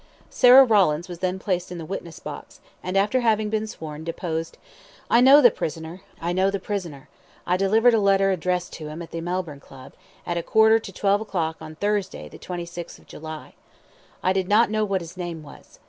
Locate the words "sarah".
0.31-0.65